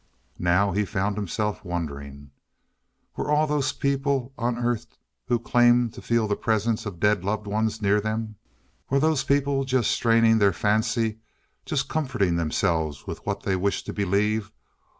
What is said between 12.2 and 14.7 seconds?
themselves with what they wished to believe?